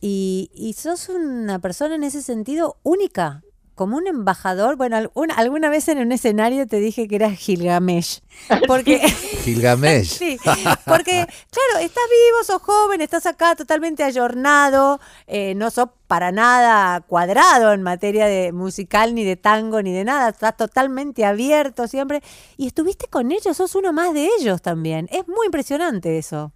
[0.00, 3.42] Y, y sos una persona en ese sentido única,
[3.80, 4.76] como un embajador.
[4.76, 8.20] Bueno, alguna, alguna vez en un escenario te dije que eras Gilgamesh.
[8.66, 10.04] Porque, Gilgamesh.
[10.18, 10.36] sí,
[10.84, 17.00] porque, claro, estás vivo, sos joven, estás acá totalmente ayornado, eh, no sos para nada
[17.00, 22.20] cuadrado en materia de musical, ni de tango, ni de nada, estás totalmente abierto siempre.
[22.58, 25.08] Y estuviste con ellos, sos uno más de ellos también.
[25.10, 26.52] Es muy impresionante eso.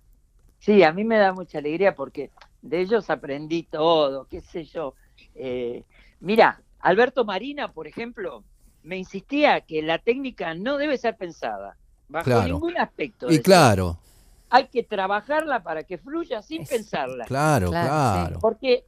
[0.59, 4.93] Sí, a mí me da mucha alegría porque de ellos aprendí todo, qué sé yo.
[5.35, 5.85] Eh,
[6.21, 8.45] mira, Alberto Marina, por ejemplo,
[8.83, 11.77] me insistía que la técnica no debe ser pensada,
[12.09, 12.45] bajo Claro.
[12.53, 13.31] ningún aspecto.
[13.33, 13.99] Y claro,
[14.51, 17.25] Hay que trabajarla para que fluya sin Es- pensarla.
[17.25, 18.39] claro, Claro, claro.
[18.41, 18.85] Porque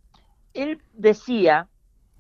[0.55, 1.67] él decía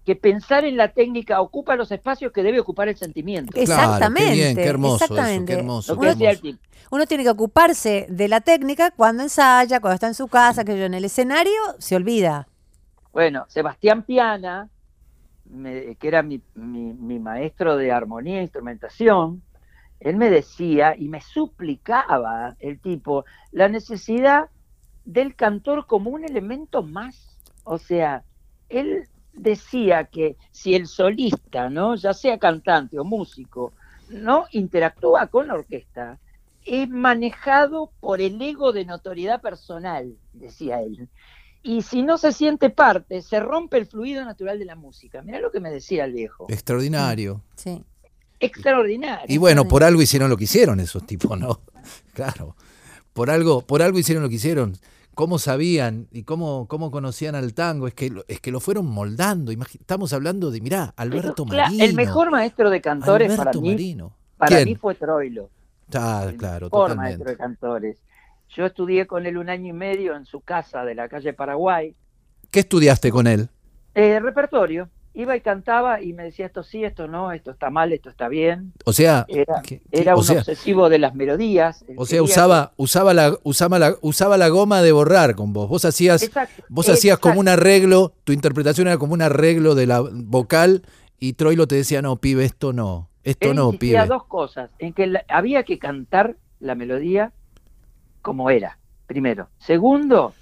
[0.04, 3.52] que pensar en la técnica ocupa los espacios que debe ocupar el sentimiento.
[3.52, 4.30] Claro, Exactamente.
[4.30, 5.52] qué bien, qué hermoso eso, qué exactamente.
[5.52, 6.56] hermoso, qué.
[6.90, 10.76] Uno tiene que ocuparse de la técnica cuando ensaya, cuando está en su casa, que
[10.78, 12.48] yo en el escenario se olvida.
[13.12, 14.70] Bueno, Sebastián Piana,
[15.98, 19.42] que era mi, mi- mi maestro de armonía e instrumentación,
[20.00, 24.50] él me decía y me suplicaba el tipo la necesidad
[25.04, 27.40] del cantor como un elemento más.
[27.64, 28.24] O sea,
[28.68, 31.94] él decía que si el solista, ¿no?
[31.96, 33.74] ya sea cantante o músico,
[34.09, 36.20] no interactúa con la orquesta,
[36.64, 41.11] es manejado por el ego de notoriedad personal, decía él.
[41.68, 45.20] Y si no se siente parte, se rompe el fluido natural de la música.
[45.22, 46.46] Mirá lo que me decía el viejo.
[46.48, 47.42] Extraordinario.
[47.57, 47.83] Sí.
[48.40, 49.26] Extraordinario.
[49.29, 51.61] Y bueno, por algo hicieron lo que hicieron esos tipos, ¿no?
[52.14, 52.57] Claro.
[53.12, 54.76] Por algo, por algo hicieron lo que hicieron.
[55.14, 57.87] ¿Cómo sabían y cómo, cómo conocían al tango?
[57.88, 59.50] Es que, lo- es que lo fueron moldando.
[59.52, 61.85] Estamos hablando de, mirá, Alberto Pero, Marino.
[61.85, 64.12] El mejor maestro de cantores Alberto para mí, Marino.
[64.37, 64.68] para ¿Quién?
[64.68, 65.48] mí fue Troilo.
[65.94, 67.31] Ah, el claro, mejor maestro totalmente.
[67.31, 67.96] de cantores.
[68.54, 71.94] Yo estudié con él un año y medio en su casa de la calle Paraguay.
[72.50, 73.48] ¿Qué estudiaste con él?
[73.94, 74.88] Eh, repertorio.
[75.14, 78.28] Iba y cantaba y me decía esto sí, esto no, esto está mal, esto está
[78.28, 78.74] bien.
[78.85, 81.87] O sea, Era, ¿qué- qué- era o un sea, obsesivo de las melodías.
[81.96, 85.70] O sea, usaba, usaba la, usaba la, usaba la goma de borrar con vos.
[85.70, 89.87] Vos hacías, Exacto, vos hacías como un arreglo, tu interpretación era como un arreglo de
[89.87, 90.82] la vocal
[91.18, 94.04] y Troilo te decía, no, pibe, esto no, esto Él no, pibe.
[94.06, 97.32] dos cosas, en que la- había que cantar la melodía
[98.26, 99.50] como era, primero.
[99.56, 100.34] Segundo,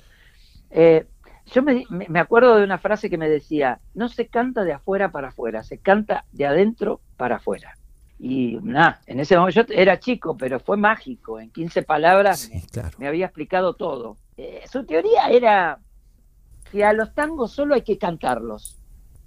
[0.70, 1.06] eh,
[1.52, 5.12] yo me, me- acuerdo de una frase que me decía, no se canta de afuera
[5.12, 7.74] para afuera, se canta de adentro para afuera.
[8.18, 12.62] Y nada, en ese momento yo era chico, pero fue mágico, en 15 palabras Sí,
[12.72, 12.96] claro.
[12.96, 14.16] me había explicado todo.
[14.38, 15.78] Eh, su teoría era
[16.72, 18.78] que a los tangos solo hay que cantarlos,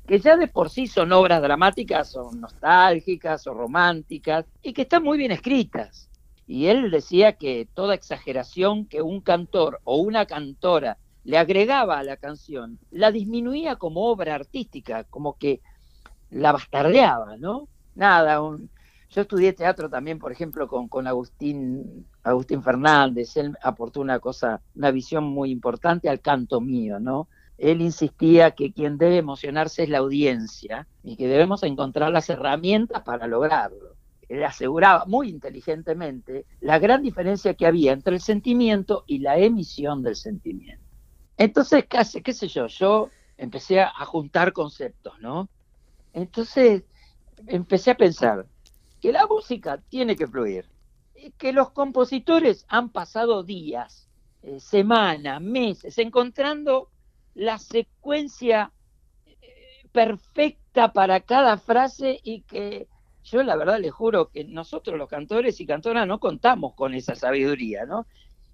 [0.08, 5.04] que ya de por sí son obras dramáticas, son nostálgicas o románticas, y que están
[5.04, 6.10] muy bien escritas.
[6.48, 12.04] Y él decía que toda exageración que un cantor o una cantora le agregaba a
[12.04, 15.62] la canción, la disminuía como obra artística, como que
[16.30, 17.70] la bastardeaba, ¿no?
[17.96, 18.72] Nada, un-
[19.10, 24.62] yo estudié teatro también, por ejemplo, con, con Agustín, Agustín Fernández, él aportó una cosa,
[24.76, 27.30] una visión muy importante al canto mío, ¿no?
[27.58, 33.02] Él insistía que quien debe emocionarse es la audiencia y que debemos encontrar las herramientas
[33.04, 33.97] para lograrlo.
[34.30, 40.04] Él aseguraba muy inteligentemente la gran diferencia que había entre el sentimiento y la emisión
[40.04, 40.84] del sentimiento.
[41.38, 45.48] Entonces, casi, qué sé yo, yo empecé a, juntar conceptos, ¿no?
[46.14, 46.84] Entonces,
[47.46, 48.48] empecé a pensar
[49.00, 50.66] que la música tiene que fluir,
[51.38, 54.10] que los compositores han pasado días,
[54.42, 56.90] eh, semanas, meses, encontrando
[57.36, 58.72] la secuencia
[59.26, 62.88] eh, perfecta para cada frase y que
[63.30, 67.14] yo la verdad les juro que nosotros los cantores y cantoras no contamos con esa
[67.16, 68.06] sabiduría, ¿no?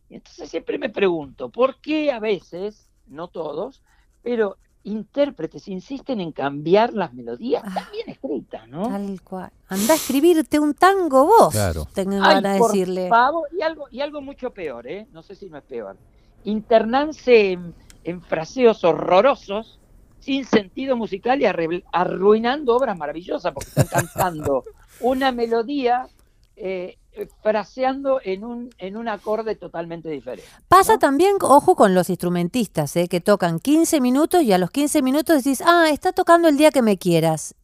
[0.10, 3.82] Entonces siempre me pregunto, ¿por qué a veces, no todos,
[4.22, 8.90] pero intérpretes insisten en cambiar las melodías tan bien escritas, ¿no?
[8.90, 9.52] Tal cual.
[9.70, 11.54] Anda a escribirte un tango vos.
[11.54, 11.88] Claro.
[11.94, 13.08] Tengo Ay, ganas de por decirle.
[13.10, 15.08] favor, y algo, y algo mucho peor, ¿eh?
[15.12, 15.98] No sé si no es peor.
[16.44, 19.80] Internarse en, en fraseos horrorosos,
[20.24, 24.64] sin sentido musical y arruinando obras maravillosas, porque están cantando
[25.02, 26.08] una melodía
[26.56, 30.50] eh, eh, fraseando en un, en un acorde totalmente diferente.
[30.68, 31.00] Pasa ¿no?
[31.00, 33.08] también, ojo, con los instrumentistas, ¿eh?
[33.08, 36.72] que tocan 15 minutos y a los 15 minutos decís, ah, está tocando el día
[36.72, 37.56] que me quieras.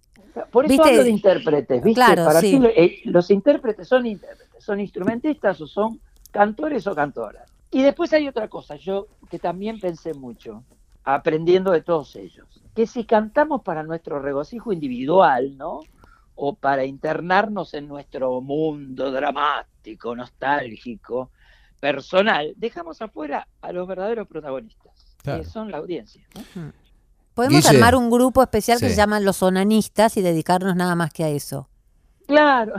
[0.52, 0.90] Por eso ¿Viste?
[0.90, 1.96] hablo de intérpretes, ¿viste?
[1.96, 2.60] Claro, Para sí.
[2.60, 6.00] ti, eh, los intérpretes son intérpretes, son instrumentistas o son
[6.32, 7.50] cantores o cantoras.
[7.72, 10.64] Y después hay otra cosa, yo que también pensé mucho,
[11.16, 15.82] aprendiendo de todos ellos, que si cantamos para nuestro regocijo individual, ¿no?
[16.42, 21.32] o para internarnos en nuestro mundo dramático, nostálgico,
[21.82, 25.44] personal, dejamos afuera a los verdaderos protagonistas, Claro.
[25.44, 26.26] que son la audiencia.
[26.56, 26.72] ¿no?
[27.34, 27.76] Podemos Guille.
[27.78, 31.30] armar un grupo especial que se llama Los Onanistas y dedicarnos nada más que a
[31.30, 31.68] eso.
[32.28, 32.74] Claro,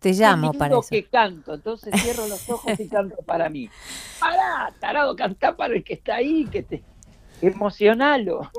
[0.00, 0.86] Te llamo para eso.
[0.90, 3.68] que canto, entonces cierro los ojos y canto para mí.
[4.20, 6.82] Pará, tarado, cantá para el que está ahí, que te
[7.46, 8.50] emocionalo.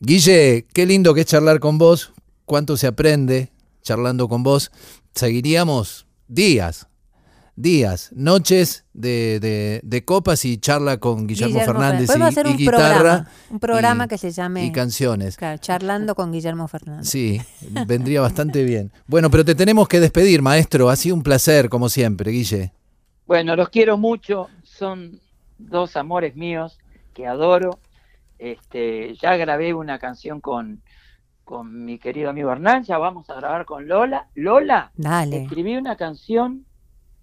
[0.00, 2.12] Guille, qué lindo que es charlar con vos.
[2.44, 3.50] Cuánto se aprende
[3.82, 4.70] charlando con vos.
[5.14, 6.88] Seguiríamos días,
[7.56, 12.50] días, noches de, de- de copas y charla con Guillermo, Guillermo Fernández y, hacer y
[12.50, 12.88] un guitarra.
[12.94, 15.36] programa, un programa y- que se llame Y canciones.
[15.36, 17.08] claro, Charlando con Guillermo Fernández.
[17.08, 17.40] Sí,
[17.86, 18.90] vendría bastante bien.
[19.06, 20.88] Bueno, pero te tenemos que despedir, maestro.
[20.90, 22.72] Ha sido un placer, como siempre, Guille.
[23.26, 25.20] Bueno, los quiero mucho, son
[25.58, 26.78] dos amores míos
[27.20, 27.78] que adoro.
[28.38, 30.82] Este, ya grabé una canción con,
[31.44, 34.28] con mi querido amigo Hernán, ya vamos a grabar con Lola.
[34.34, 35.42] Lola, Dale.
[35.42, 36.64] escribí una canción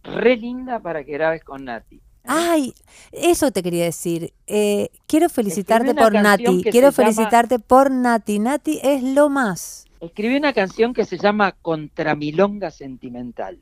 [0.04, 2.00] re linda para que grabes con Nati.
[2.30, 2.74] Ay,
[3.12, 4.34] eso te quería decir.
[4.46, 6.62] Eh, quiero felicitarte por Nati.
[6.64, 8.38] Quiero llama- felicitarte por Nati.
[8.40, 9.86] Nati es lo más.
[10.02, 13.58] Escribí una canción que se llama Contramilonga Sentimental.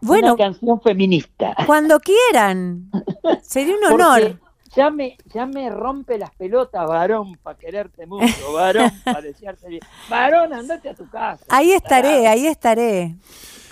[0.00, 1.54] Bueno, una canción feminista.
[1.66, 2.88] cuando quieran.
[3.42, 4.40] Sería un honor.
[4.76, 9.82] Ya me, ya me rompe las pelotas, varón, para quererte mucho, varón, para desearte bien.
[10.10, 11.44] Varón, andate a tu casa.
[11.48, 13.14] Ahí estaré, ahí estaré.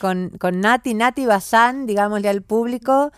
[0.00, 3.12] Con, con Nati, Nati Bazán, digámosle al público.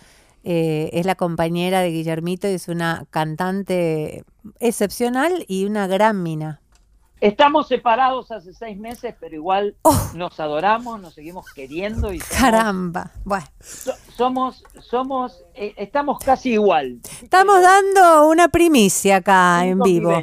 [0.45, 4.24] eh, es la compañera de Guillermito y es una cantante
[4.61, 6.61] excepcional y una gran mina.
[7.21, 10.11] Estamos separados hace seis meses, pero igual Oh.
[10.15, 13.12] nos adoramos, nos seguimos queriendo y somos, Caramba.
[13.25, 17.01] Bueno, so- somos, somos eh, estamos casi igual.
[17.23, 20.23] estamos dando una primicia acá Sin en vivo.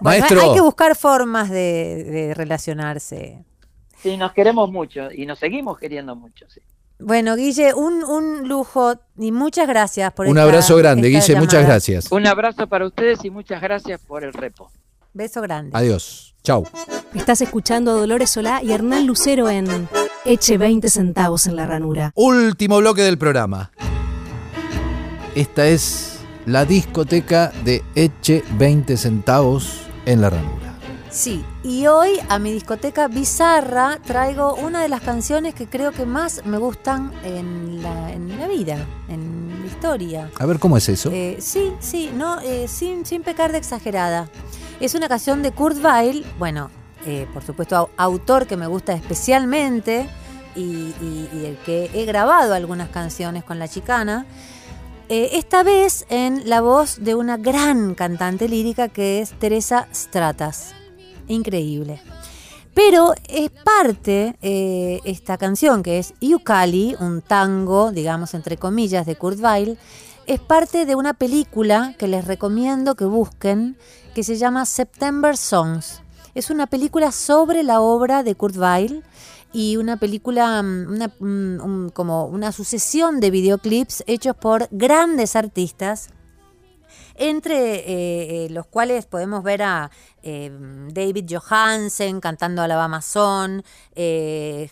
[0.00, 0.40] Maestro.
[0.40, 3.44] hay que buscar formas de, de relacionarse.
[4.02, 6.46] Sí, nos queremos mucho y nos seguimos queriendo mucho.
[6.48, 6.60] sí.
[7.02, 11.40] Bueno, Guille, un, un lujo y muchas gracias por Un esta- abrazo grande, esta Guille.
[11.40, 12.12] Muchas gracias.
[12.12, 14.70] Un abrazo para ustedes y muchas gracias por el repo.
[15.12, 15.70] Beso grande.
[15.74, 16.34] Adiós.
[16.42, 16.66] Chau.
[17.14, 19.88] Estás escuchando a Dolores Solá y Hernán Lucero en
[20.24, 22.12] Eche 20 centavos en la ranura.
[22.14, 23.72] Último bloque del programa.
[25.34, 30.70] Esta es la discoteca de Eche 20 centavos en la ranura.
[31.10, 36.06] Sí, y hoy a mi discoteca bizarra traigo una de las canciones que creo que
[36.06, 40.30] más me gustan en la, en la vida, en la historia.
[40.38, 41.10] A ver cómo es eso.
[41.12, 44.30] Eh, sí, sí, no, eh, sin, sin pecar de exagerada.
[44.80, 46.70] Es una canción de Kurt Weill, bueno,
[47.06, 50.08] eh, por supuesto, au- autor que me gusta especialmente
[50.56, 54.26] y, y- y del que he grabado algunas canciones con la chicana.
[55.08, 60.72] Eh, esta vez en la voz de una gran cantante lírica que es Teresa Stratas.
[61.28, 62.00] Increíble.
[62.72, 69.16] Pero es parte, eh, esta canción que es Yukali, un tango, digamos, entre comillas, de
[69.16, 69.76] Kurt Weill,
[70.26, 73.76] es parte de una película que les recomiendo que busquen,
[74.14, 76.02] que se llama September Songs.
[76.34, 79.04] Es una película sobre la obra de Kurt Weill
[79.52, 86.10] y una película, mm, una, mm, como una sucesión de videoclips hechos por grandes artistas
[87.16, 89.90] entre eh, eh, los cuales podemos ver a
[90.22, 90.50] eh,
[90.92, 93.62] David Johansen cantando Alabama Son,
[93.94, 94.70] eh,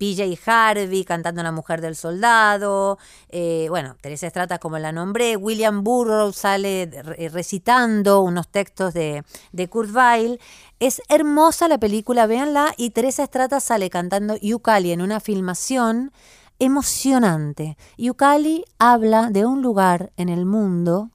[0.00, 2.96] PJ Harvey cantando La Mujer del Soldado,
[3.28, 9.22] eh, bueno, Teresa Estrata como la nombré, William Burroughs sale re- recitando unos textos de,
[9.52, 10.40] de Kurt Weill.
[10.78, 16.12] Es hermosa la película, véanla, y Teresa Estrata sale cantando Yukali en una filmación
[16.58, 17.76] emocionante.
[17.98, 21.10] Yukali habla de un lugar en el mundo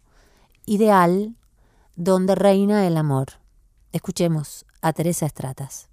[0.67, 1.35] ideal
[1.95, 3.27] donde reina el amor.
[3.93, 5.89] Escuchemos a Teresa Estratas.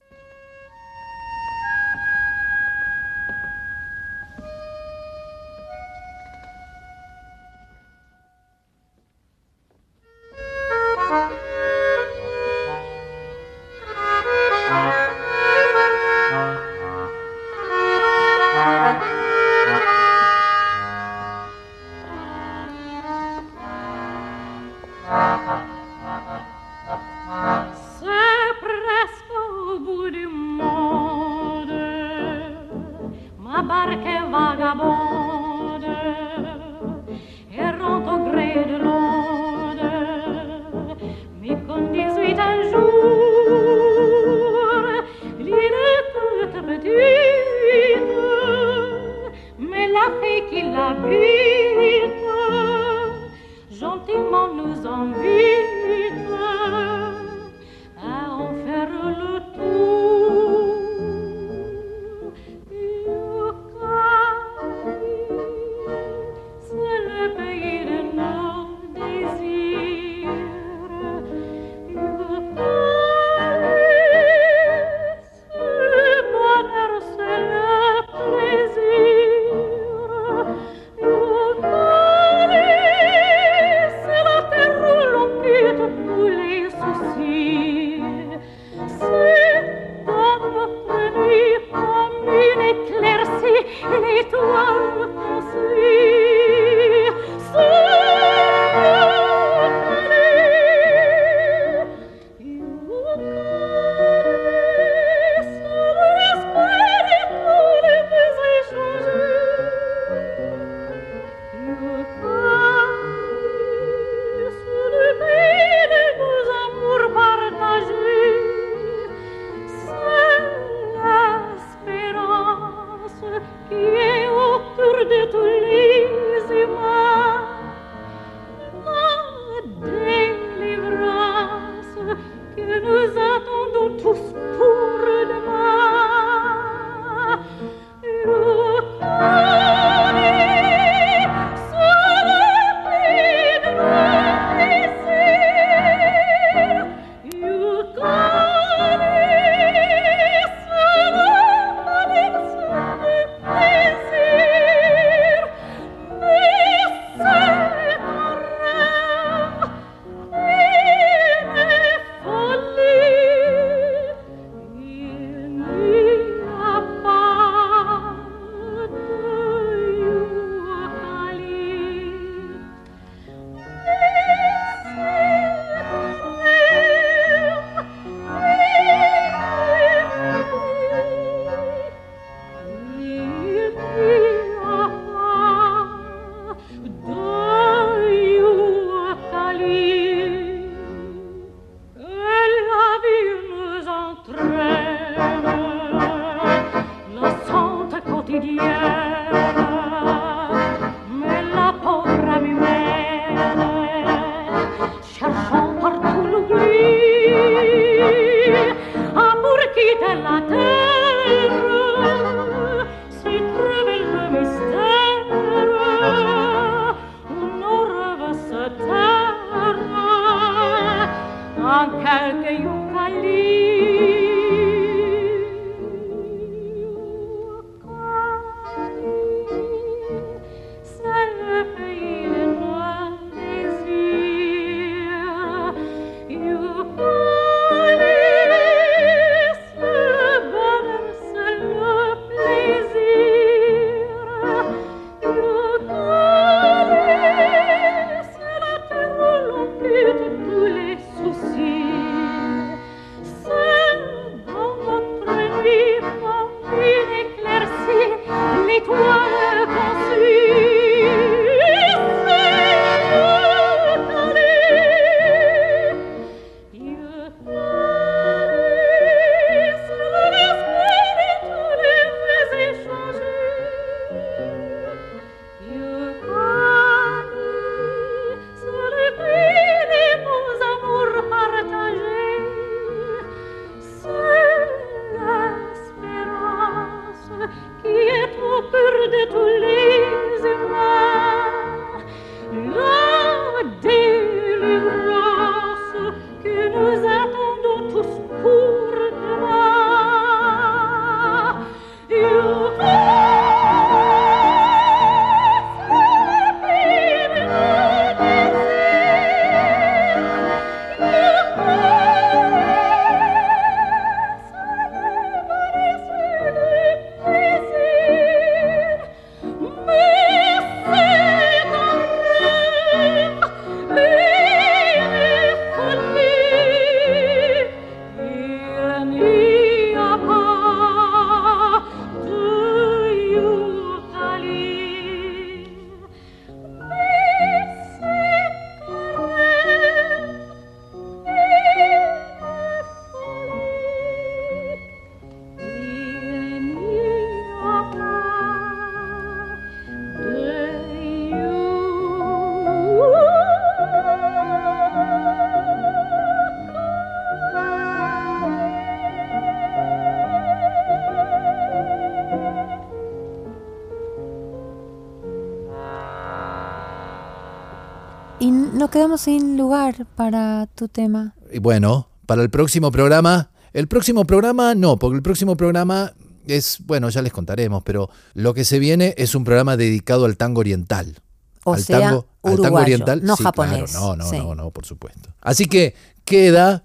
[368.93, 371.35] Quedamos sin lugar para tu tema.
[371.53, 376.13] Y bueno, para el próximo programa, el próximo programa no, porque el próximo programa
[376.47, 380.37] es, bueno, ya les contaremos, pero lo que se viene es un programa dedicado al
[380.37, 381.17] tango oriental.
[381.65, 383.25] O al sea, tango, al tango uruguayo, oriental.
[383.25, 383.91] no Sí, japonés.
[383.91, 384.37] claro, no, no, Sí.
[384.39, 385.31] no, no, por supuesto.
[385.41, 386.85] Así que queda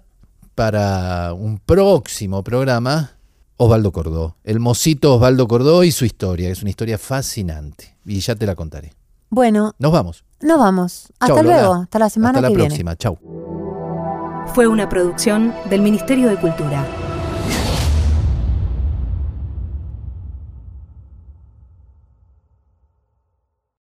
[0.54, 3.12] para un próximo programa
[3.56, 4.36] Osvaldo Cordó.
[4.44, 6.48] El mocito Osvaldo Cordó y su historia.
[6.48, 7.96] Es una historia fascinante.
[8.06, 8.92] Y ya te la contaré.
[9.30, 10.24] Bueno, Nos vamos.
[10.40, 11.08] nos vamos.
[11.20, 11.56] Hasta Chau, Lola.
[11.58, 11.74] luego.
[11.74, 12.68] Hasta la semana Hasta la que viene.
[12.68, 12.96] próxima.
[12.96, 13.18] Chau.
[14.54, 16.84] Fue una producción del Ministerio de Cultura.